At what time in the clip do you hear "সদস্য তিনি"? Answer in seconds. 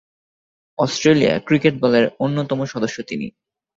2.65-3.27